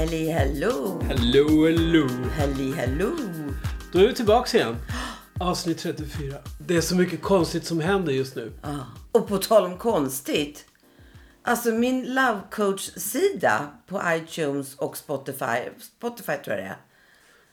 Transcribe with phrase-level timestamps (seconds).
[0.00, 1.02] Halli hallå!
[1.08, 2.08] Hello, hello.
[2.38, 3.10] Halli hallå!
[3.92, 4.76] Då är vi tillbaka igen.
[5.40, 6.36] Avsnitt 34.
[6.58, 8.52] Det är så mycket konstigt som händer just nu.
[8.62, 8.86] Ja.
[9.12, 10.64] Och på tal om konstigt.
[11.42, 15.58] Alltså min love coach-sida på iTunes och Spotify.
[15.98, 16.76] Spotify tror jag det är.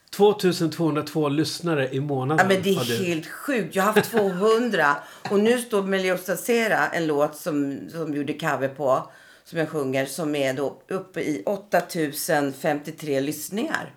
[0.10, 2.46] 2202 lyssnare i månaden.
[2.50, 3.06] Ja, men det är du.
[3.06, 3.76] helt sjukt.
[3.76, 4.96] Jag har haft 200
[5.30, 9.12] och nu står Meliodas Sera, en låt som, som gjorde cover på,
[9.48, 13.94] som jag sjunger, som är då uppe i 8053 lyssningar.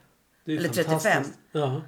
[0.47, 0.85] Eller 35.
[0.85, 1.39] fantastiskt.
[1.53, 1.83] Ja.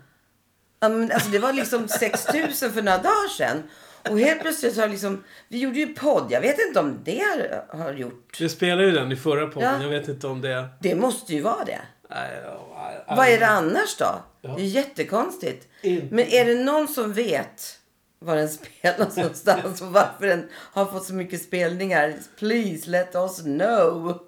[0.81, 3.63] Men alltså det var liksom 6000 för några dagar sedan.
[4.11, 6.27] Och helt plötsligt så har liksom, vi gjorde ju podd.
[6.31, 7.23] Jag vet inte om det
[7.69, 8.41] har- gjort.
[8.41, 9.75] Vi spelade ju den i förra podden.
[9.81, 9.83] Ja.
[9.83, 10.69] Jag vet inte om det...
[10.81, 11.81] Det måste ju vara det.
[12.11, 14.23] Nej, ja, ja, Vad är det annars då?
[14.41, 14.55] Ja.
[14.57, 15.69] Det är jättekonstigt.
[15.83, 16.15] Inte.
[16.15, 17.79] Men är det någon som vet
[18.25, 22.15] var den spelas någonstans och varför den har fått så mycket spelningar?
[22.39, 24.19] Please let us know.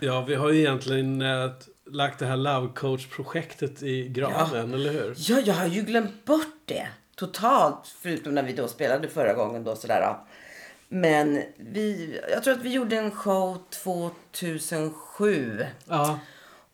[0.00, 1.50] Ja, vi har ju egentligen äh,
[1.90, 5.14] lagt det här Love Coach-projektet i graven, eller hur?
[5.16, 7.94] Ja, jag har ju glömt bort det totalt.
[8.00, 10.00] Förutom när vi då spelade förra gången då sådär.
[10.00, 10.26] Då.
[10.88, 13.58] Men vi, jag tror att vi gjorde en show
[14.30, 15.66] 2007.
[15.88, 16.18] Ja.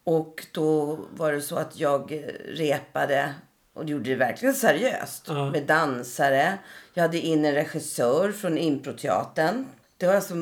[0.04, 3.34] Och då var det så att jag eh, repade
[3.74, 5.24] och gjorde det verkligen seriöst.
[5.28, 5.50] Ja.
[5.50, 6.58] Med dansare.
[6.94, 9.66] Jag hade in en regissör från improteatern.
[9.96, 10.34] Det var alltså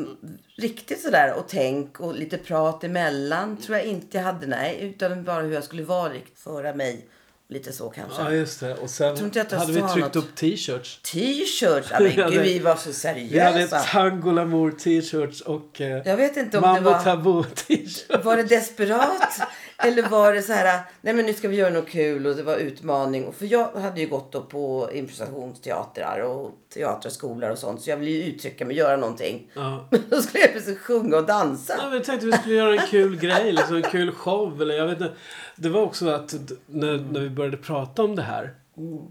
[0.56, 3.56] riktigt sådär och tänk och lite prat emellan.
[3.56, 4.78] Tror jag inte jag hade, nej.
[4.80, 7.06] Utan bara hur jag skulle vara, föra mig.
[7.48, 8.22] Lite så kanske.
[8.22, 8.74] ja, just det.
[8.74, 9.08] Och sen
[9.50, 10.16] hade vi tryckt något.
[10.16, 11.00] upp t-shirts.
[11.02, 11.88] T-shirts.
[11.90, 13.78] Ja, men gud, vi var så Vi hade seriösa.
[13.78, 17.02] Tango Lamour t-shirts och eh, Jag vet inte om det Mambo var...
[17.02, 18.24] Taboo t-shirts.
[18.24, 19.40] Var det desperat?
[19.82, 22.42] Eller var det så här, nej men nu ska vi göra något kul och det
[22.42, 23.26] var utmaning.
[23.26, 27.82] Och För jag hade ju gått då på improvisationsteatrar och teaterskolor och sånt.
[27.82, 29.50] Så jag ville ju uttrycka mig, göra någonting.
[29.54, 29.88] Ja.
[29.90, 31.74] Men då skulle jag plötsligt sjunga och dansa.
[31.78, 34.62] Ja, men jag tänkte vi skulle göra en kul grej, liksom en kul show.
[34.62, 35.12] Eller jag vet inte.
[35.56, 36.34] Det var också att
[36.66, 38.54] när, när vi började prata om det här,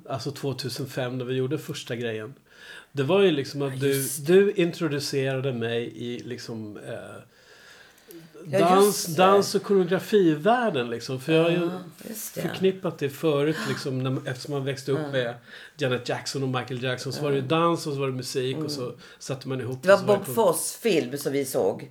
[0.09, 2.33] alltså 2005 när vi gjorde första grejen.
[2.91, 7.35] Det var ju liksom att du, du introducerade mig i liksom eh, Ja,
[8.45, 9.15] dans, det.
[9.15, 11.19] dans och koreografivärlden liksom.
[11.19, 11.69] För jag har ju Ja,
[12.07, 12.41] det.
[12.41, 15.33] förknippat det förut liksom, när, eftersom man växte upp med
[15.77, 17.13] Janet Jackson och Michael Jackson.
[17.13, 19.97] Så var det dans och så var det musik och så satte man ihop Mm.
[19.99, 21.89] Det var Bob Foss film som vi såg.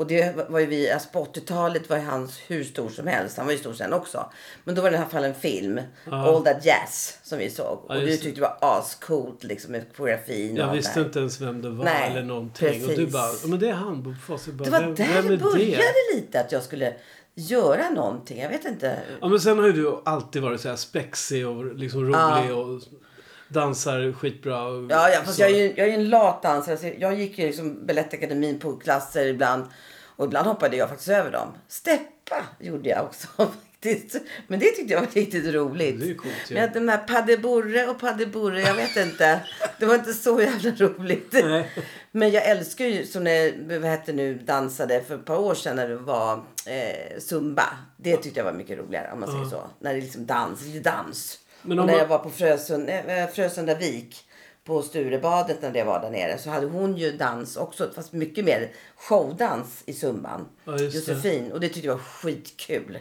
[0.00, 3.36] Och det var ju vi, alltså på 80-talet var ju han hur stor som helst.
[3.36, 4.30] Han var ju stor sen också.
[4.64, 5.80] Men då var det i alla fall en film.
[6.10, 7.84] All That Jazz som vi såg.
[7.88, 8.16] Ja, och det.
[8.16, 11.06] tyckte det var ascoolt liksom med koreografin och Jag allt visste det här.
[11.06, 12.82] inte ens vem det var Nej, eller någonting.
[12.82, 13.12] Och du precis.
[13.12, 14.50] bara, "Ja, men det är han Bob Fosse.
[14.50, 15.84] Det var vem, där vem det började
[16.14, 16.94] lite att jag skulle
[17.34, 18.40] göra någonting.
[18.40, 18.98] Jag vet inte.
[19.20, 22.80] Ja men sen har ju du alltid varit så här spexig och liksom rolig och
[23.48, 24.62] dansar skitbra.
[24.62, 25.42] Och Ja, ja fast så.
[25.42, 26.94] jag är ju jag är en lat dansare.
[26.98, 29.64] Jag gick ju liksom Balettakademin på klasser ibland.
[30.20, 31.48] Och ibland hoppade jag faktiskt över dem.
[31.68, 34.16] Steppa gjorde jag också faktiskt.
[34.46, 36.00] Men det tyckte jag var riktigt roligt.
[36.00, 36.54] Det är coolt ju.
[36.54, 39.40] Men de här paddeborre och paddeborre, jag vet inte.
[39.78, 41.28] Det var inte så jävla roligt.
[41.32, 41.70] Nej.
[42.12, 45.76] Men jag älskar ju som när vad heter nu, dansade för ett par år sedan
[45.76, 46.32] när det var
[46.66, 47.66] eh, zumba.
[47.96, 49.70] Det tyckte jag var mycket roligare om man säger så.
[49.78, 51.38] När det är liksom dans, lite dans.
[51.62, 54.26] Men när man- jag var på Frösund, eh, Frösundavik
[54.70, 58.44] på Sturebadet när det var där nere så hade hon ju dans också fast mycket
[58.44, 60.46] mer showdans i zumban.
[60.64, 61.12] Ja, just det.
[61.12, 62.98] Josefin och det tyckte jag var skitkul.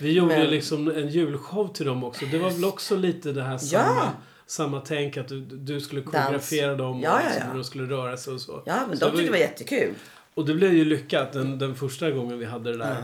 [0.00, 2.24] Vi gjorde Men- liksom en julshow till dem också.
[2.26, 4.08] Det var väl också lite det här samma, Ja.
[4.46, 7.44] samma tänk att du, du skulle koreografera dem Ja, och ja, ja.
[7.46, 8.62] hur de skulle röra sig och så.
[8.66, 9.94] Ja men så de tyckte det var jättekul.
[10.34, 12.96] Och det blev ju lyckat den, den första gången vi hade det där.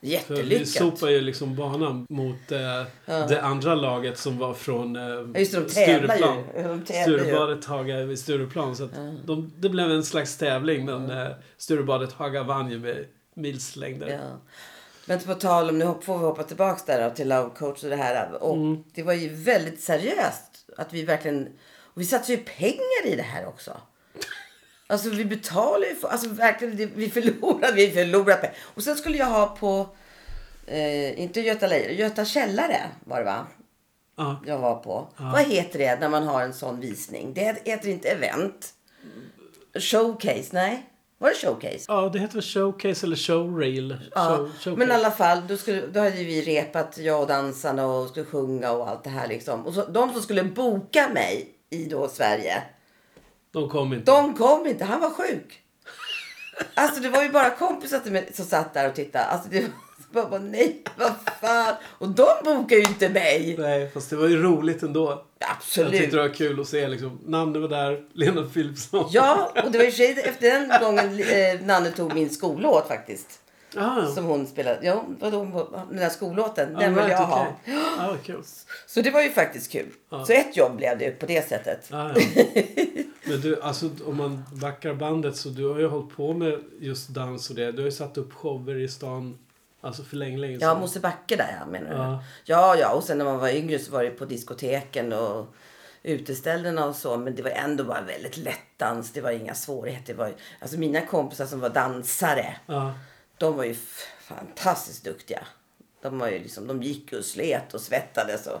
[0.00, 0.68] För vi Jättelyckat.
[0.68, 2.84] sopade ju liksom banan mot eh,
[3.28, 6.22] det andra laget som var från eh, Ja, just det, de tävlar ju.
[6.22, 6.82] Stureplan.
[6.86, 7.02] De.
[7.02, 8.76] Sturebadet Haga vid Stureplan.
[8.76, 8.90] Så att
[9.24, 14.08] de, det blev en slags tävling men eh, Sturebadet Haga vann ju med milslängder.
[14.08, 14.40] Ja.
[15.06, 17.90] Men på tal om, nu får vi hoppa tillbaks där då, till Love Coach och
[17.90, 18.42] det här.
[18.42, 18.84] Och Mm.
[18.94, 20.66] det var ju väldigt seriöst.
[20.76, 21.46] Att vi verkligen,
[21.94, 23.76] och vi satsade ju pengar i det här också.
[24.90, 28.56] Alltså vi betalar ju, för, alltså verkligen, det- vi förlorade, vi förlorade pengar.
[28.74, 29.86] Och sen skulle jag ha på,
[30.66, 33.46] eh, inte Göta Lejon, Göta Källare var det va?
[34.16, 34.42] Ja.
[34.46, 35.08] Jag var på.
[35.16, 37.34] Vad heter det när man har en sån visning?
[37.34, 38.74] Det heter inte event.
[39.78, 40.86] Showcase, nej?
[41.18, 41.84] Var det showcase?
[41.88, 43.96] ja, det heter väl showcase eller showreel.
[44.14, 44.70] Ja, Show, showcase.
[44.76, 48.26] men i alla fall, då, skulle, då hade vi repat, jag och dansarna och skulle
[48.26, 49.66] sjunga och allt det här liksom.
[49.66, 52.62] Och så, de som skulle boka mig i då Sverige,
[53.52, 54.12] De kom inte.
[54.12, 54.84] de kom inte.
[54.84, 55.60] Han var sjuk.
[56.74, 59.24] Alltså det var ju bara kompisar till mig som satt där och tittade.
[59.24, 59.64] Alltså det
[60.12, 61.74] var bara, nej, vad fan.
[61.98, 63.56] Och de bokar ju inte mig.
[63.58, 65.24] Nej, fast det var ju roligt ändå.
[65.38, 65.92] Jag Absolut.
[65.92, 67.20] tyckte det var kul att se liksom.
[67.26, 69.08] Nanne var där, Lena Philipsson.
[69.10, 73.40] Ja, och det var ju sig efter den gången eh, Nanne tog min skollåt faktiskt.
[73.76, 74.14] Ah, ja.
[74.14, 74.78] Som hon spelade.
[74.82, 76.76] Ja, vadå, den där skollåten.
[76.76, 77.46] Ah, den vill right, jag ha.
[77.62, 77.78] okej.
[77.98, 78.42] Ja, kul.
[78.86, 79.86] Så det var ju faktiskt kul.
[80.26, 81.88] Så ett jobb blev det på det sättet.
[81.92, 82.44] Ah, ja.
[83.30, 87.08] Men du, alltså om man backar bandet så du har ju hållit på med just
[87.08, 87.72] dans och det.
[87.72, 89.38] Du har ju satt upp shower i stan
[89.80, 90.80] alltså för länge, länge Ja, sedan.
[90.80, 91.96] Mosebacke där ja, menar du?
[91.96, 92.24] Ja.
[92.44, 92.92] Ja, ja.
[92.92, 95.46] Och sen när man var yngre så var det på diskoteken och
[96.02, 97.16] uteställena och så.
[97.16, 99.12] Men det var ändå bara väldigt lätt dans.
[99.12, 100.12] Det var inga svårigheter.
[100.12, 102.56] Det var, alltså mina kompisar som var dansare.
[102.66, 102.94] Ja.
[103.38, 103.74] De var ju
[104.20, 105.40] fantastiskt duktiga.
[106.02, 108.46] De, var ju liksom, de gick och slet och svettades.
[108.46, 108.60] Och,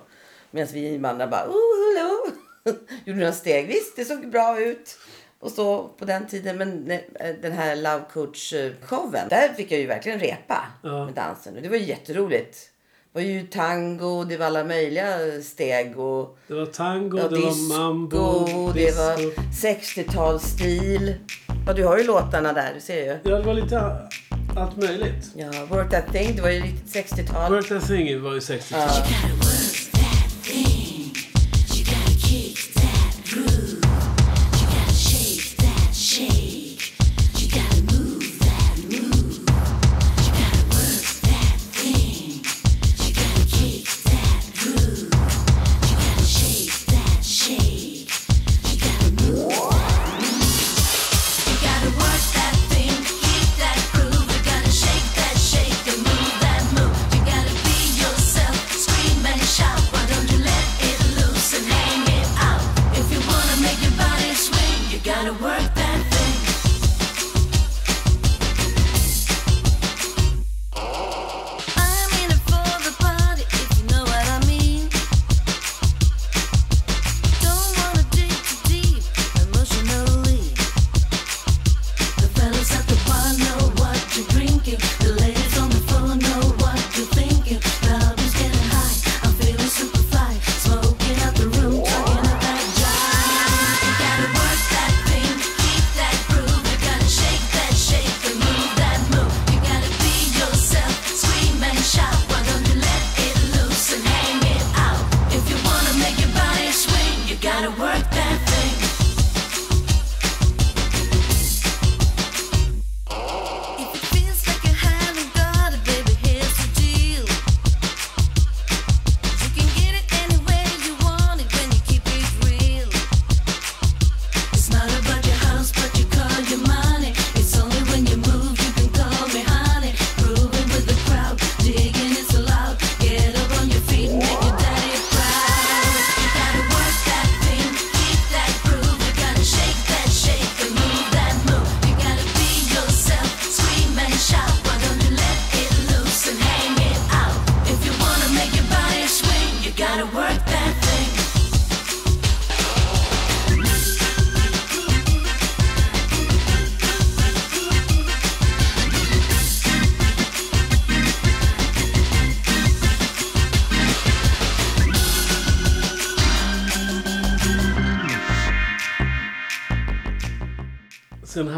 [0.50, 1.46] medan vi invandrare bara...
[1.48, 2.36] Oh, hello.
[3.04, 3.66] Gjorde några steg.
[3.66, 4.98] Visst, det såg bra ut.
[5.40, 6.56] Och så på den tiden.
[6.58, 7.00] Men eh,
[7.42, 9.28] den här Love Coach-showen.
[9.30, 11.04] Där fick jag ju verkligen repa Ja.
[11.04, 11.56] med dansen.
[11.56, 12.58] Och det var ju jätteroligt.
[13.12, 15.98] Det var ju tango, det var alla möjliga steg.
[15.98, 19.02] Och, Det var tango, Ja, det var mambo, det disco.
[19.02, 19.16] var
[19.52, 21.14] 60-talsstil.
[21.66, 23.18] Ja, du har ju låtarna där, du ser ju.
[23.30, 23.80] Ja, det var lite
[24.56, 25.26] allt möjligt.
[25.34, 27.52] Ja, Work That Thing, det var ju riktigt 60-tal.
[27.52, 28.88] Work That Thing var ju 60 Ja.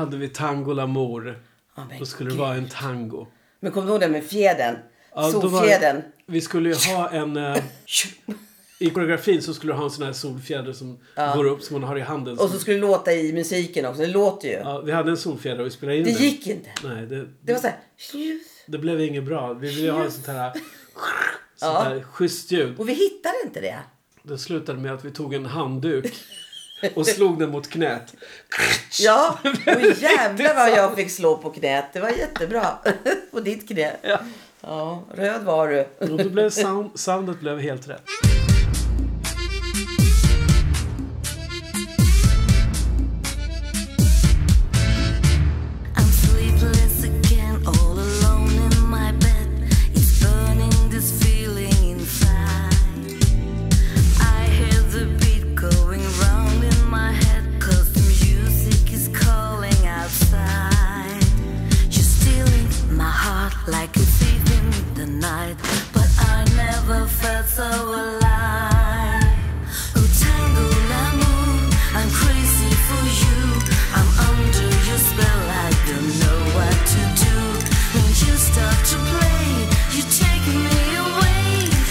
[0.05, 1.43] Hade vi Tango Lamour.
[1.77, 2.41] Ja, men Då skulle det gud.
[2.41, 3.27] vara en tango.
[3.61, 4.77] Men kommer du ihåg det med fjädern?
[5.15, 6.03] Ja, var- Solfjädern.
[6.27, 7.37] Vi skulle ju ha en...
[7.37, 7.57] Eh,
[8.79, 10.99] I koreografin så skulle du ha en sån här solfjäder som
[11.35, 12.39] går upp som man har i handen.
[12.39, 14.01] Och så skulle det låta i musiken också.
[14.03, 14.55] Det låter ju.
[14.55, 16.23] Ja, vi hade en solfjäder och vi spelade in Det den.
[16.23, 16.71] gick inte.
[16.85, 17.77] Nej, det, Det var så här...
[18.67, 19.53] det blev inget bra.
[19.53, 20.53] Vi ville ha ett sånt här...
[20.53, 20.63] Sånt
[21.61, 21.83] Ja.
[21.83, 22.79] här schysst ljud.
[22.81, 23.79] Och vi hittade inte det.
[24.23, 26.05] Det slutade med att vi tog en handduk
[26.95, 28.15] och slog den mot knät.
[29.01, 31.85] Ja, och jävlar vad jag fick slå på knät.
[31.93, 32.79] Det var jättebra.
[33.31, 33.97] på ditt knä.
[34.03, 34.19] Ja.
[34.61, 35.87] Ja, röd var du.
[35.99, 38.03] Och då blev sound, soundet blev helt rätt.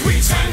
[0.04, 0.51] We turn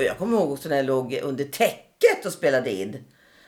[0.00, 3.04] Och jag kommer ihåg också när jag låg under täcket och spelade in.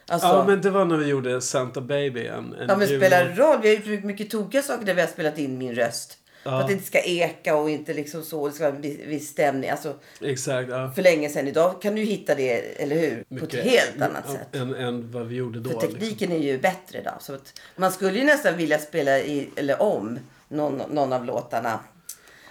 [0.06, 2.26] Alltså, Ja, men det var när vi gjorde Santa Baby.
[2.26, 3.58] En, en Ja men spelar roll.
[3.62, 6.18] Vi har gjort mycket, mycket tokiga saker där vi har spelat in min röst.
[6.42, 6.60] För Ja.
[6.60, 8.48] att det inte ska eka och inte liksom så.
[8.48, 9.70] Det ska vara en viss, stämning.
[9.70, 10.92] Alltså Exakt, ja.
[10.94, 11.48] för länge sedan.
[11.48, 13.38] Idag kan du hitta det, eller hur?
[13.38, 14.54] På ett helt annat sätt.
[14.54, 15.70] Än, än vad vi gjorde då.
[15.70, 16.00] För liksom.
[16.00, 17.16] tekniken är ju bättre idag.
[17.20, 20.18] Så att man skulle ju nästan vilja spela i, eller om
[20.48, 21.80] någon, någon av låtarna.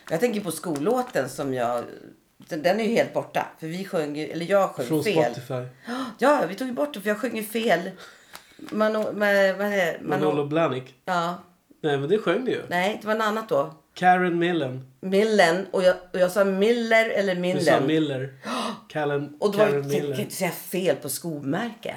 [0.09, 1.83] Jag tänker på skollåten som jag...
[2.49, 3.47] Den, den är ju helt borta.
[3.59, 5.31] För vi sjöng eller jag sjöng Från fel.
[5.33, 5.53] Spotify.
[6.17, 7.91] Ja, vi tog bort det för jag sjöng ju fel.
[8.57, 9.97] Mano, med, vad är det?
[10.01, 10.95] Manolo Blahnik.
[11.05, 11.43] Ja,
[11.83, 12.61] Nej, men det sjöng du ju.
[12.69, 13.73] nej, det var något annat då.
[13.93, 14.85] Karen Millen.
[14.99, 17.87] Millen och jag, och jag sa Miller eller Du sa Millen.
[17.87, 18.33] Miller.
[18.89, 20.19] Karen, och då Karen kan jag Miller.
[20.19, 21.95] inte säga fel på skomärke.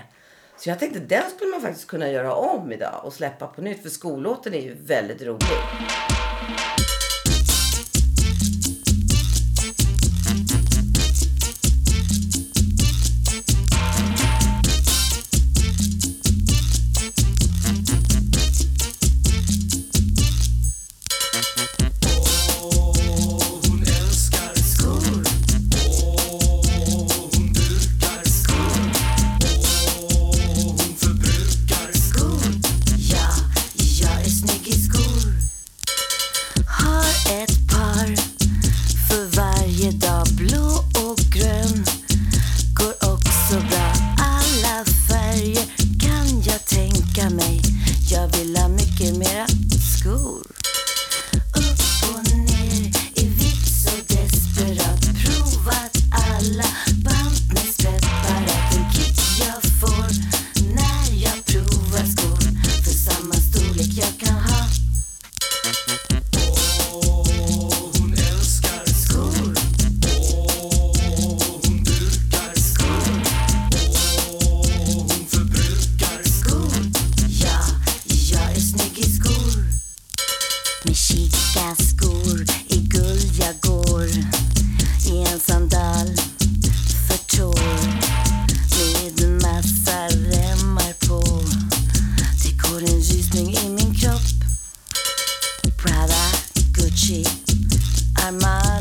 [0.57, 3.83] Så jag tänkte den skulle man faktiskt kunna göra om idag och släppa på nytt.
[3.83, 5.41] För skollåten är ju väldigt rolig.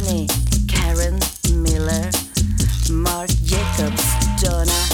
[0.04, 1.18] Karen
[1.54, 2.12] Miller
[2.92, 4.04] Mark Jacobs,
[4.42, 4.93] Donna,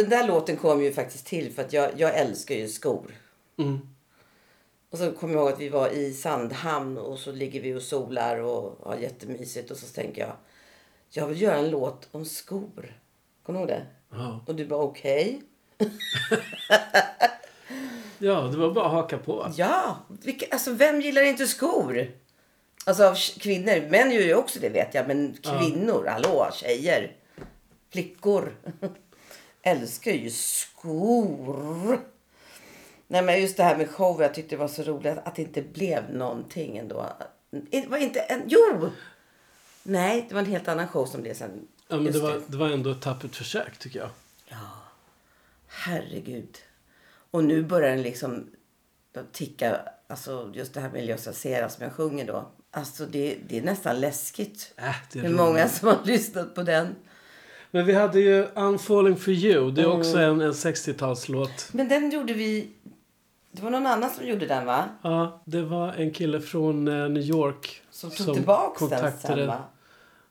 [0.00, 3.14] den där låten kom ju faktiskt till för att jag, jag älskar ju skor.
[3.58, 3.80] Mm.
[4.90, 7.82] Och så kommer jag ihåg att vi var i Sandhamn och så ligger vi och
[7.82, 9.70] solar och har jättemysigt.
[9.70, 10.32] Och så tänker jag,
[11.10, 13.00] jag vill göra en låt om skor.
[13.42, 13.86] Kommer du ihåg det?
[14.10, 14.44] Ja.
[14.46, 15.42] Och du bara okej.
[18.18, 19.52] ja, det var bara att haka på.
[19.56, 22.10] Ja, vilka, alltså vem gillar inte skor?
[22.84, 23.90] Alltså av kvinnor.
[23.90, 25.08] Män gör ju också det vet jag.
[25.08, 27.16] Men kvinnor, hallå, tjejer,
[27.90, 28.56] flickor.
[29.62, 32.00] Älskar ju skor.
[33.06, 35.42] Nej men just det här med show, jag tyckte det var så roligt att det
[35.42, 37.12] inte blev någonting ändå.
[37.50, 38.90] Det var inte en, jo!
[39.82, 41.68] Nej, det var en helt annan show som blev sen.
[41.88, 42.42] Ja, men det var, det.
[42.46, 44.10] det var ändå ett tappert försök tycker jag.
[45.66, 46.58] Herregud.
[47.30, 48.50] Och nu börjar den liksom
[49.32, 49.80] ticka.
[50.06, 52.50] Alltså just det här med Ljosa Sera som jag sjunger då.
[52.70, 54.74] Alltså det, det är nästan läskigt.
[54.76, 56.96] Äh, det är Hur många som har lyssnat på den.
[57.70, 59.70] Men vi hade ju I'm falling for you.
[59.70, 60.30] Det är också Mm.
[60.30, 61.68] en, en 60-talslåt.
[61.72, 62.70] Men den gjorde vi...
[63.52, 64.84] Det var någon annan som gjorde den va?
[65.02, 67.82] Ja, det var en kille från eh, New York.
[67.90, 69.58] Som tog tillbaks den sen kontaktade- va?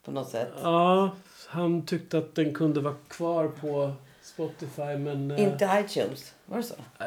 [0.06, 0.52] På något sätt.
[0.64, 1.12] Ja,
[1.48, 5.32] han tyckte att den kunde vara kvar på Spotify men...
[5.32, 6.34] eh, Inte iTunes.
[6.46, 6.74] Var det så?
[7.00, 7.06] eh,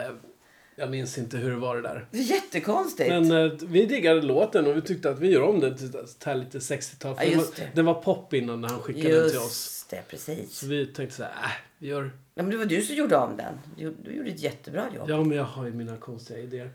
[0.77, 2.07] jag minns inte hur det var det där.
[2.11, 3.09] Det är jättekonstigt.
[3.11, 6.59] Men eh, vi diggade låten och vi tyckte att vi gör om den till lite
[6.59, 7.14] 60-tal.
[7.16, 9.82] För Ja, den, var, den var pop innan när han skickade den till oss.
[9.92, 10.59] Det, precis.
[10.59, 12.11] Så vi tänkte så här, äh, vi gör...
[12.35, 13.55] Ja, men det var du som gjorde om den.
[13.76, 15.11] Du, du gjorde ett jättebra jobb.
[15.11, 16.70] Ja, men jag har ju mina konstiga idéer.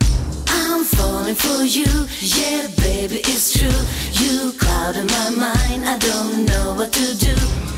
[0.46, 3.82] I'm falling for you, yeah, baby, it's true.
[4.22, 7.77] You cloud in my mind, I don't know what to do.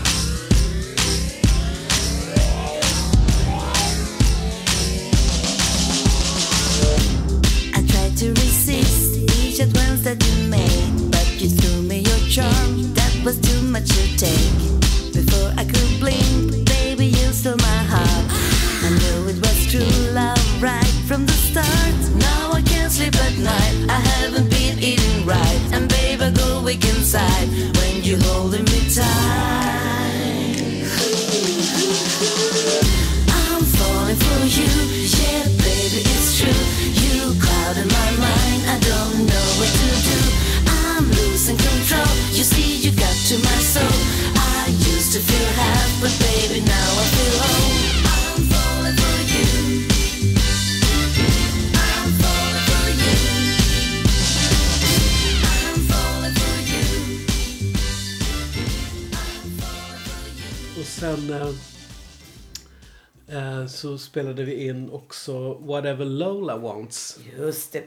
[63.79, 67.19] Så spelade vi in också Whatever Lola Wants.
[67.37, 67.83] Just det.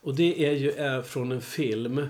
[0.00, 2.08] Och det är ju eh, från en film.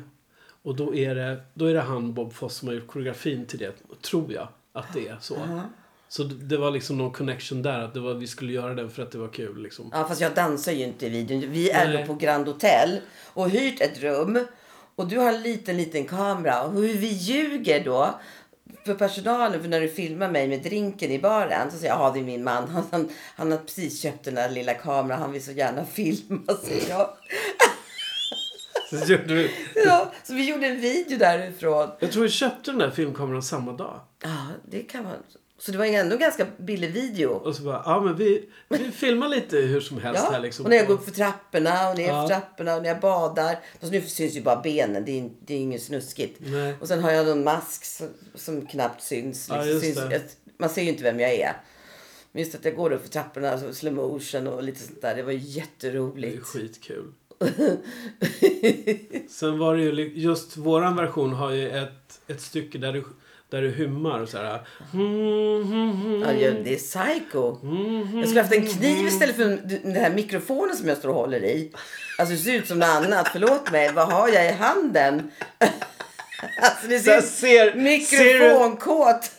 [0.62, 3.58] Och då är, det, då är det han, Bob Foss, som har gjort koreografin till
[3.58, 3.72] det.
[4.02, 5.36] Tror jag att det är så.
[6.08, 7.80] Så det var liksom någon connection där.
[7.80, 9.62] Att det var, vi skulle göra den för att det var kul.
[9.62, 9.90] Liksom.
[9.92, 11.40] Ja, fast jag dansar ju inte i videon.
[11.50, 12.06] Vi är Nej.
[12.06, 13.00] på Grand Hotel
[13.34, 14.46] och hyrt ett rum.
[14.94, 16.62] Och du har en liten, liten kamera.
[16.62, 18.20] Och hur vi ljuger då
[18.88, 22.10] för personalen, för när du filmar mig med drinken i baren så säger jag, ja
[22.10, 22.68] det är min man.
[22.68, 25.20] Han, han, han har precis köpt den där lilla kameran.
[25.20, 27.10] Han vill så gärna filma, säger jag.
[28.90, 29.50] Så gjorde vi,
[29.86, 31.90] Ja, så vi gjorde en video därifrån.
[32.00, 34.00] jag tror vi köpte den där filmkameran samma dag.
[34.22, 35.12] Ja, det kan man.
[35.60, 37.28] Så det var ändå en ganska billig video.
[37.30, 40.64] Och så bara, ja men vi, vi filmar lite hur som helst Ja, här liksom.
[40.64, 42.22] och när jag går upp för trapporna och ner Ja.
[42.22, 43.58] för trapporna och när jag badar.
[43.80, 46.38] Fast nu syns ju bara benen, det är, det är inget snuskigt.
[46.40, 46.74] Nej.
[46.80, 49.48] Och sen har jag någon mask som, som knappt syns.
[49.48, 50.20] Ja, Liksom, just syns jag,
[50.58, 51.52] man ser ju inte vem jag är.
[52.32, 55.16] Men just att jag går upp för trapporna, alltså slow motion och lite sånt där.
[55.16, 56.42] Det var ju Det är jätteroligt.
[56.44, 57.12] skitkul.
[59.28, 63.04] Sen var det ju just våran version har ju ett, ett stycke där du,
[63.50, 64.44] där du hummar och så här.
[64.44, 64.60] Ja,
[66.64, 67.56] det är psycho.
[68.18, 69.44] Jag skulle haft en kniv istället för
[69.82, 71.72] den här mikrofonen som jag står och håller i.
[72.18, 73.28] Alltså det ser ut som något annat.
[73.32, 73.92] Förlåt mig.
[73.92, 75.30] Vad har jag i handen?
[76.62, 79.30] Alltså det ser ser- mikrofonkåt.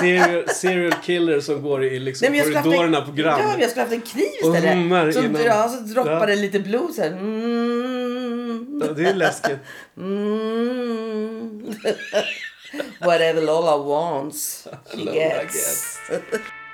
[0.00, 3.42] Serial, serial killer som går i liksom Nej, haft en- korridorerna på Grand.
[3.42, 5.14] Ja, jag skulle haft en kniv istället.
[5.14, 5.42] så, innan.
[5.44, 7.10] ja, så droppar det lite blod så här.
[7.10, 8.82] Mm.
[8.86, 9.58] Ja, det är läskigt.
[9.96, 11.74] Mm.
[13.00, 15.98] Whatever Lola wants, she Lola gets.
[16.08, 16.38] gets.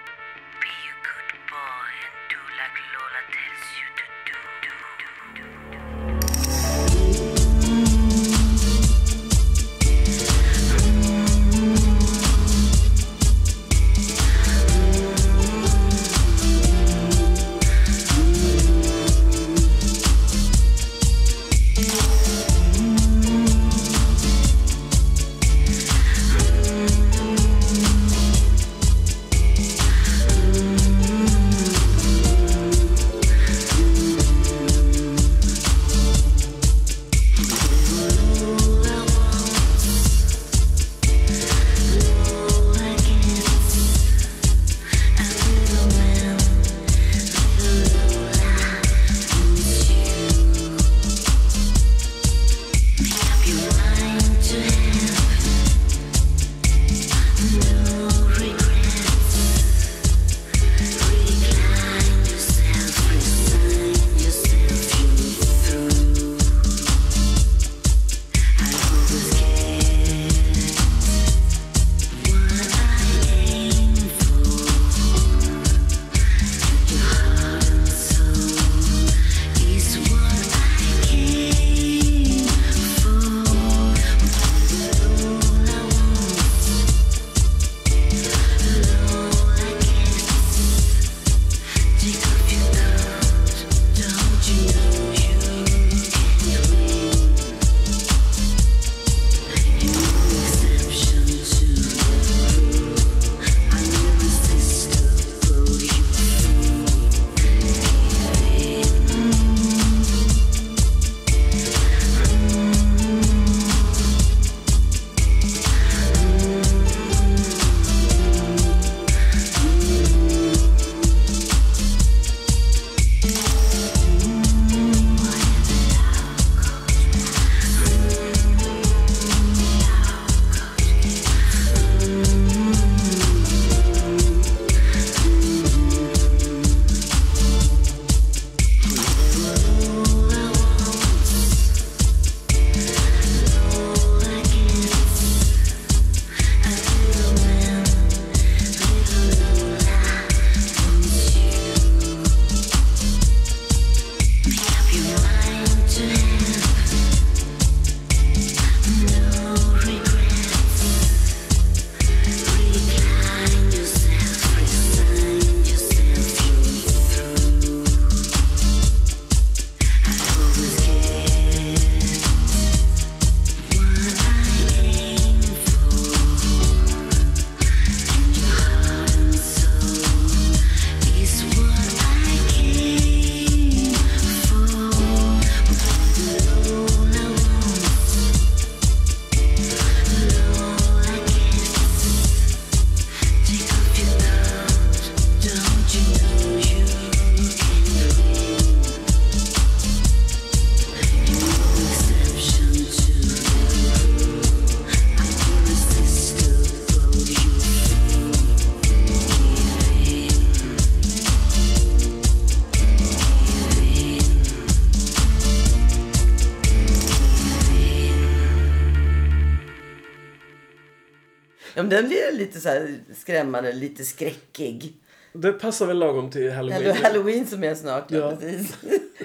[221.85, 224.93] men den blir lite så här skrämmande, lite skräckig.
[225.33, 226.83] Det passar väl lagom till Halloween.
[226.83, 228.11] Eller Halloween som är snart.
[228.11, 228.19] Ja.
[228.19, 228.37] Ja.
[228.37, 228.77] Precis.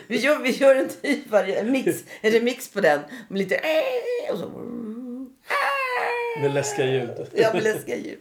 [0.08, 3.00] Vi, gör, vi gör en typ en mix, en remix på den.
[3.28, 3.62] Med lite
[4.32, 4.50] och så.
[6.41, 7.28] Med läskiga ljud.
[7.34, 8.19] Ja, med läskiga ljud.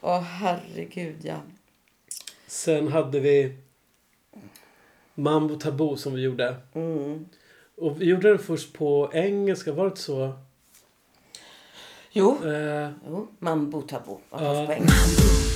[0.00, 1.42] Åh herregud ja.
[2.46, 3.56] Sen hade vi
[5.14, 6.56] Mambo Taboo som vi gjorde.
[6.74, 7.26] Mm.
[7.76, 10.32] Och vi gjorde den först på engelska, var det inte så?
[12.14, 13.82] Jo, Eh, jo mambo.
[13.86, 14.20] Ja.
[14.32, 14.66] Ja.
[14.66, 15.53] Poäng.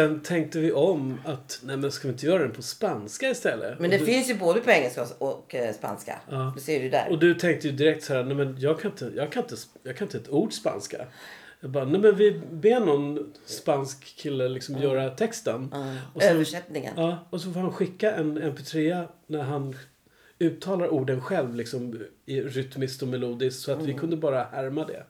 [0.00, 3.78] Sen tänkte vi om att nej men ska vi inte göra den på spanska istället?
[3.80, 6.20] Men det du, finns ju både på engelska och, eh, spanska.
[6.30, 6.52] Ja.
[6.56, 7.08] Det ser du där.
[7.10, 9.56] Och du tänkte ju direkt så här, nej men jag kan inte, jag kan inte,
[9.82, 11.06] jag kan inte ett ord spanska.
[11.60, 15.74] Jag bara, nej men vi ber någon spansk kille liksom göra texten.
[16.14, 16.92] Och sen- Översättningen.
[16.96, 19.76] Ja, och så får han skicka en mp3 när han
[20.38, 25.02] uttalar orden själv liksom i rytmiskt och melodiskt så att vi kunde bara härma det.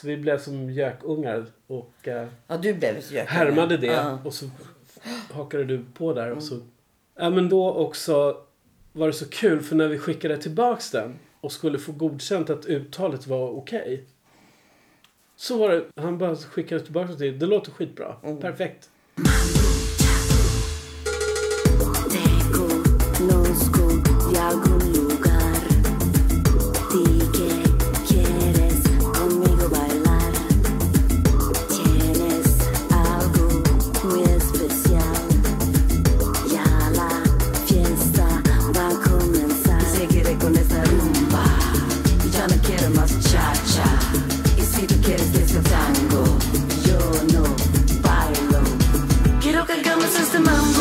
[0.00, 4.18] Så vi blev som gökungar och eh, Ja, du blev härmade det Ja.
[4.24, 4.46] och så
[5.32, 6.60] hakade du på där och så...
[7.16, 8.36] Ja men då också
[8.92, 12.66] var det så kul för när vi skickade tillbaks den och skulle få godkänt att
[12.66, 14.04] uttalet var okej.
[15.36, 18.90] Så var det, han bara skickade tillbaka till det låter skitbra, perfekt.
[50.40, 50.77] maximum.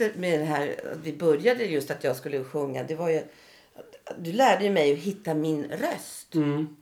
[0.00, 3.22] Roligaste med det här, att vi började just att jag skulle sjunga, det var ju
[4.18, 6.34] du lärde mig att hitta min röst.
[6.34, 6.76] Mm.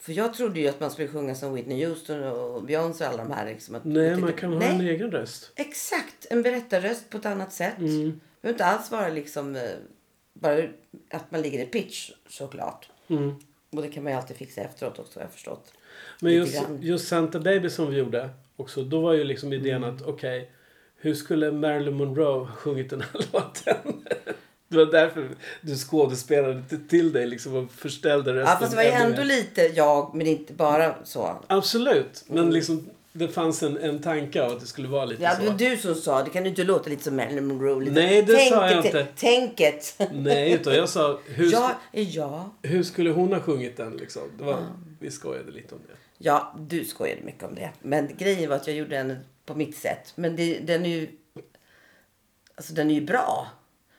[0.00, 3.24] För jag trodde ju att man skulle sjunga som Whitney Houston och Beyoncé och alla
[3.24, 3.46] de här.
[3.46, 5.52] Liksom, att, Nej, man kan ha Nej, en egen röst.
[5.56, 7.78] Exakt, en berättarröst på ett annat sätt.
[7.78, 8.20] Mm.
[8.40, 9.62] Det inte alls vara liksom eh,
[10.32, 10.62] bara
[11.10, 12.88] att man ligger i pitch såklart.
[13.08, 13.34] Mm.
[13.70, 15.72] Och det kan man ju alltid fixa efteråt också har jag förstått.
[16.20, 19.94] Men just, just Santa Baby som vi gjorde också, då var ju liksom idén Mm.
[19.94, 20.50] att okej,
[20.98, 23.76] hur skulle Marilyn Monroe ha sjungit den här låten?
[24.68, 25.28] Det var därför
[25.60, 28.52] du skådespelade till- dig liksom och förställde rösten.
[28.52, 31.36] Ja, fast det var ju ändå lite jag, men inte bara så.
[31.46, 32.50] Absolut, men Mm.
[32.54, 35.42] liksom det fanns en, en tanke av att det skulle vara lite Ja, så.
[35.42, 37.80] det var du som sa det kan ju inte låta lite som Marilyn Monroe.
[37.80, 37.92] Lite.
[37.92, 39.06] Nej, det sa jag Tänket, inte.
[39.16, 39.94] Tänket.
[40.12, 42.50] Nej, utan jag sa hur, Jag är jag.
[42.62, 44.22] hur skulle hon ha sjungit den liksom?
[44.38, 44.58] Det var,
[45.00, 45.94] Vi skojade lite om det.
[46.18, 47.70] Ja, du skojade mycket om det.
[47.82, 49.16] Men grejen var att jag gjorde den
[49.48, 50.12] på mitt sätt.
[50.14, 51.08] Men det, den är ju...
[52.54, 53.48] Alltså den är ju bra.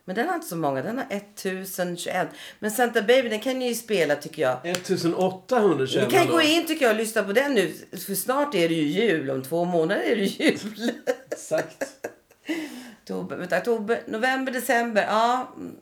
[0.06, 0.82] Men den har inte så många.
[0.82, 2.28] Den har 1021.
[2.60, 4.68] Men Santa Baby den kan ni ju spela tycker jag.
[4.68, 6.34] 1821 Vi kan då.
[6.34, 7.74] gå in tycker jag och lyssna på den nu.
[7.92, 9.30] För snart är det ju jul.
[9.30, 10.92] Om två månader är det jul.
[11.32, 11.84] Exakt.
[13.02, 15.06] Oktober, vänta, oktober, november, december.
[15.10, 15.76] Ja, mm,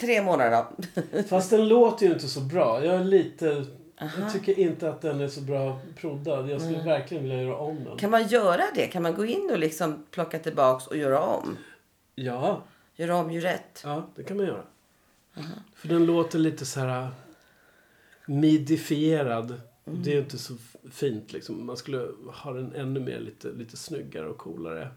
[0.00, 1.22] tre månader då.
[1.28, 2.84] Fast den låter ju inte så bra.
[2.84, 3.64] Jag är lite...
[4.20, 6.50] Jag tycker inte att den är så bra proddad.
[6.50, 7.96] Jag skulle verkligen vilja göra om den.
[7.96, 8.86] Kan man göra det?
[8.86, 11.56] Kan man gå in och liksom plocka tillbaks och göra om?
[12.14, 12.62] Ja,
[12.96, 13.80] Göra om, gör rätt.
[13.84, 14.62] ja, det kan man göra.
[15.74, 17.08] För den låter lite så här
[18.26, 19.60] midifierad.
[19.84, 20.54] Det är inte så
[20.92, 21.66] fint liksom.
[21.66, 24.88] Man skulle ha den ännu mer lite, lite snyggare och coolare.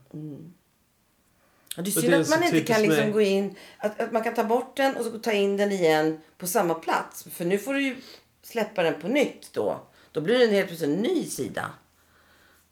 [1.75, 3.11] Ja, det är synd att man inte kan liksom mig.
[3.11, 6.19] gå in, att, att man kan ta bort den och så ta in den igen
[6.37, 7.23] på samma plats.
[7.31, 7.95] För nu får du ju
[8.51, 9.79] släppa den på nytt då.
[10.11, 11.69] Då blir det en helt plötsligt en ny sida.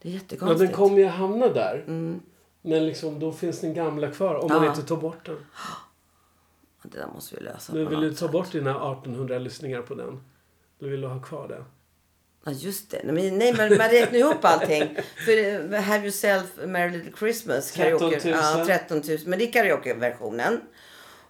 [0.01, 0.59] Det är Ja, jättekonstigt.
[0.59, 1.83] den kommer ju hamna där.
[2.61, 4.69] Men liksom, då finns den gamla kvar om man Ja.
[4.69, 5.37] inte tar bort den.
[6.83, 8.31] Det där måste vi lösa på vill du ta sätt.
[8.31, 10.23] bort dina 1800 lyssningar på den.
[10.79, 11.63] Då vill du ha kvar det.
[12.45, 13.01] Ja, just det.
[13.03, 14.97] Nej, men, nej, men man räknar ihop allting.
[15.25, 17.71] För eh, Have Yourself a Merry Little Christmas.
[17.71, 18.19] 13 000.
[18.21, 19.17] Karaoke, ja, 13 000.
[19.25, 20.61] Men det är karaokeversionen.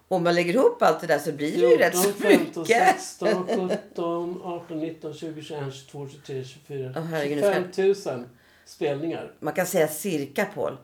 [0.08, 3.00] Om man lägger ihop allt det där så blir det ju rätt så 15, mycket.
[3.00, 3.46] 16,
[3.94, 6.92] 17, 18, 19, 20, 21, 22, 23, 24.
[6.96, 8.24] Åh, herregud, nu 25 000
[8.64, 9.32] spelningar.
[9.40, 10.76] Man kan säga cirka, Paul.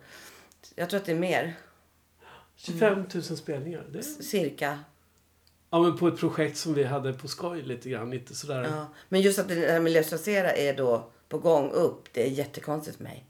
[0.74, 1.54] Jag tror att det är mer.
[2.56, 3.84] 25 000 spelningar.
[3.92, 4.02] Det är...
[4.02, 4.78] Cirka.
[5.70, 8.12] Ja, men på ett projekt som vi hade på skoj lite grann.
[8.12, 8.62] Inte sådär.
[8.62, 8.86] Ja.
[9.08, 12.08] Men just att det här med lösrasera är då på gång upp.
[12.12, 13.26] Det är jättekonstigt för mig.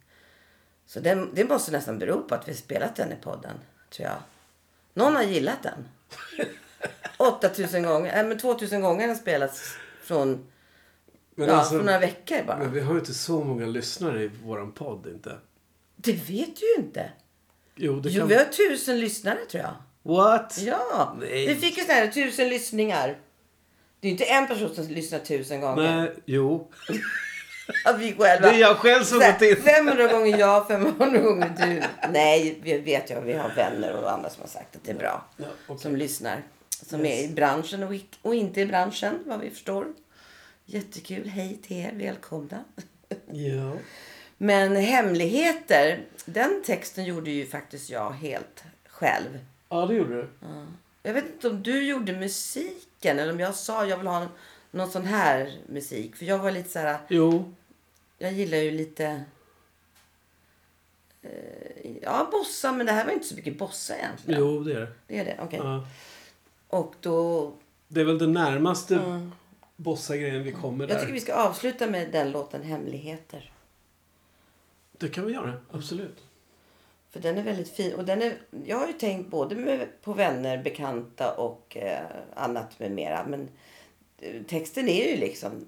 [0.87, 3.57] Så det, det måste nästan bero på att vi spelat den i podden.
[3.91, 4.17] Tror jag.
[4.95, 5.89] Någon har gillat den.
[7.17, 8.13] 8000 gånger.
[8.15, 10.47] Nej men 2000 gånger har den spelats från,
[11.35, 12.59] Men ja, alltså, från några veckor bara.
[12.59, 15.37] men vi har ju inte så många lyssnare i våran podd inte.
[15.97, 17.11] Det vet du ju inte.
[17.77, 18.29] Jo, det Jo, kan...
[18.29, 19.75] vi har tusen lyssnare tror jag.
[20.15, 20.59] What?
[20.61, 21.47] Ja, Nej.
[21.47, 23.19] vi fick ju sådana här tusen lyssningar.
[24.01, 25.97] Det är ju inte en person som lyssnar tusen gånger.
[25.97, 26.71] Nej, jo.
[27.85, 28.49] Ja, vi själva.
[28.49, 29.57] Det är jag själv som gått in.
[29.57, 31.83] 500 gånger jag, 500 gånger du.
[32.13, 33.21] Nej, vi vet ju.
[33.21, 35.25] Vi har vänner och andra som har sagt att det är bra.
[35.37, 35.83] Ja, okej.
[35.83, 36.43] Som lyssnar.
[36.87, 39.87] Som är i branschen och, och inte i branschen, vad vi förstår.
[40.65, 41.29] Jättekul.
[41.29, 41.93] Hej till er.
[41.95, 42.65] Välkomna.
[43.31, 43.73] Ja.
[44.37, 49.39] Men hemligheter, den texten gjorde ju faktiskt jag helt själv.
[49.69, 50.29] ja, det gjorde du.
[51.03, 54.27] Jag vet inte om du gjorde musiken eller om jag sa jag vill ha
[54.73, 56.17] någon sån här musik.
[56.17, 57.53] För jag var lite så här, Jo.
[58.19, 59.25] jag gillar ju lite
[61.23, 64.41] eh, ja, bossa, men det här var inte så mycket bossa egentligen.
[64.41, 64.93] Jo, det är det.
[65.07, 65.61] Det är det, okej.
[65.63, 65.87] Ja.
[66.69, 67.53] Och då,
[67.89, 69.01] Det är väl den närmaste
[69.77, 71.13] bossa-grejen vi kommer jag tycker där.
[71.13, 73.53] vi ska avsluta med den låten Hemligheter.
[74.93, 76.19] Det kan vi göra, absolut.
[77.11, 77.95] För den är väldigt fin.
[77.95, 82.79] Och den är, jag har ju tänkt både med, på vänner, bekanta och eh, annat
[82.79, 83.27] med mera.
[83.29, 83.49] Men
[84.49, 85.67] texten är ju liksom,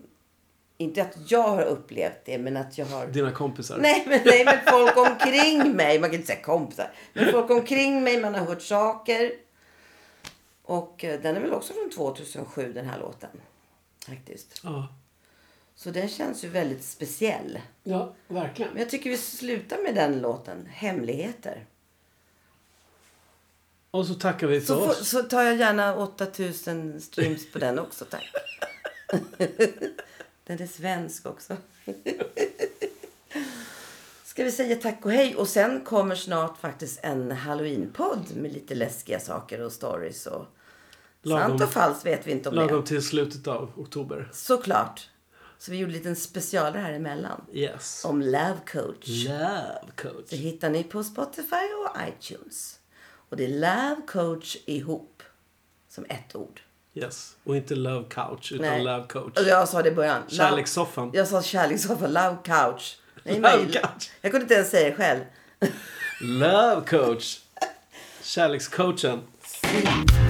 [0.76, 3.78] inte att jag har upplevt det, men att jag har Dina kompisar.
[3.78, 6.00] Nej men, nej, men folk omkring mig.
[6.00, 6.92] Man kan inte säga kompisar.
[7.12, 8.20] Men folk omkring mig.
[8.20, 9.32] Man har hört saker.
[10.62, 13.30] Och eh, den är väl också från 2007 den här låten.
[14.06, 14.60] Faktiskt.
[14.64, 14.88] Ja.
[15.74, 17.60] Så den känns ju väldigt speciell.
[17.82, 18.72] ja, verkligen.
[18.72, 20.66] Men jag tycker vi slutar med den låten.
[20.66, 21.66] Hemligheter.
[23.94, 25.08] Och så tackar vi för så, oss.
[25.08, 28.32] Så tar jag gärna 8000 streams på den också, tack.
[30.44, 31.56] den är svensk också.
[34.24, 35.36] Ska vi säga tack och hej?
[35.36, 40.26] Och sen kommer snart faktiskt en halloweenpodd med lite läskiga saker och stories.
[40.26, 40.46] Och...
[41.22, 42.86] Lagom, Sant och falskt vet vi inte om lagom det.
[42.86, 44.30] till slutet av oktober.
[44.32, 45.08] Såklart.
[45.58, 47.44] Så vi gjorde en liten specialare här emellan.
[47.52, 48.04] Yes.
[48.04, 49.08] Om Love Coach.
[49.08, 50.30] Love Coach.
[50.30, 52.78] Det hittar ni på Spotify och iTunes.
[53.28, 55.22] Och det är Love Coach ihop.
[55.88, 56.60] Som ett ord.
[56.94, 57.36] Yes.
[57.44, 58.82] Och inte Love Couch, utan Nej.
[58.82, 59.38] Love Coach.
[59.38, 60.22] Och jag sa det i början.
[60.28, 61.10] Kärlekssoffan.
[61.14, 62.12] Jag sa kärlekssoffan.
[62.12, 62.98] Love Couch.
[63.22, 63.72] Nej, love mig.
[63.72, 64.10] Couch.
[64.20, 65.20] Jag kunde inte ens säga det själv.
[66.20, 67.40] love Coach.
[68.22, 69.20] Kärlekscoachen.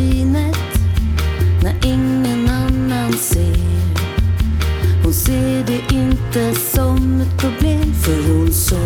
[0.00, 0.56] vinet
[1.62, 3.70] när ingen annan ser.
[5.04, 8.79] Hon ser det inte som ett problem för hon såg